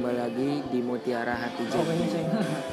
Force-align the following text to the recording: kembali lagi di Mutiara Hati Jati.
kembali 0.00 0.16
lagi 0.16 0.64
di 0.72 0.80
Mutiara 0.80 1.36
Hati 1.36 1.64
Jati. 1.68 2.70